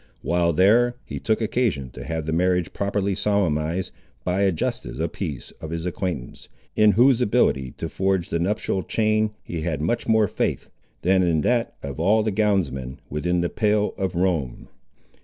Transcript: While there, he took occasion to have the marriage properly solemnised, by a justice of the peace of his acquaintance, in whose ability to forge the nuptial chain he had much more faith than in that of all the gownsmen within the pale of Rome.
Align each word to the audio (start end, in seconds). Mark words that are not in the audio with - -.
While 0.23 0.51
there, 0.51 0.95
he 1.05 1.19
took 1.19 1.41
occasion 1.41 1.91
to 1.91 2.03
have 2.03 2.25
the 2.25 2.33
marriage 2.33 2.73
properly 2.73 3.13
solemnised, 3.13 3.91
by 4.23 4.41
a 4.41 4.51
justice 4.51 4.93
of 4.93 4.97
the 4.97 5.07
peace 5.09 5.51
of 5.61 5.69
his 5.69 5.85
acquaintance, 5.85 6.49
in 6.75 6.93
whose 6.93 7.21
ability 7.21 7.75
to 7.77 7.87
forge 7.87 8.29
the 8.31 8.39
nuptial 8.39 8.81
chain 8.81 9.29
he 9.43 9.61
had 9.61 9.79
much 9.79 10.07
more 10.07 10.27
faith 10.27 10.71
than 11.03 11.21
in 11.21 11.41
that 11.41 11.75
of 11.83 11.99
all 11.99 12.23
the 12.23 12.31
gownsmen 12.31 12.97
within 13.11 13.41
the 13.41 13.49
pale 13.51 13.93
of 13.95 14.15
Rome. 14.15 14.69